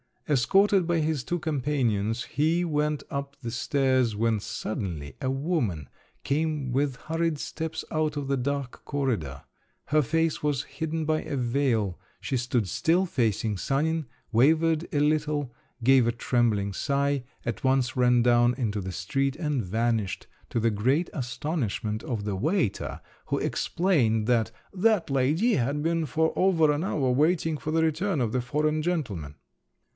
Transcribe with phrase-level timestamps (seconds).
[0.27, 5.89] Escorted by his two companions, he went up the stairs, when suddenly a woman
[6.23, 9.43] came with hurried steps out of the dark corridor;
[9.87, 15.53] her face was hidden by a veil, she stood still, facing Sanin, wavered a little,
[15.83, 20.71] gave a trembling sigh, at once ran down into the street and vanished, to the
[20.71, 26.83] great astonishment of the waiter, who explained that "that lady had been for over an
[26.85, 29.35] hour waiting for the return of the foreign gentleman."